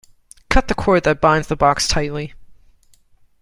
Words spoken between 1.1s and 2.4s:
binds the box tightly.